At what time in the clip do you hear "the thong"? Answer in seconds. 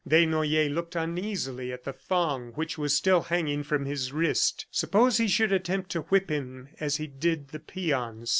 1.83-2.53